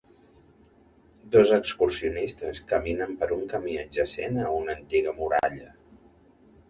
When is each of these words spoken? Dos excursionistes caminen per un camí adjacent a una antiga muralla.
Dos 1.35 1.51
excursionistes 1.57 2.63
caminen 2.71 3.13
per 3.21 3.29
un 3.35 3.45
camí 3.55 3.77
adjacent 3.85 4.41
a 4.49 4.51
una 4.63 4.75
antiga 4.81 5.15
muralla. 5.23 5.69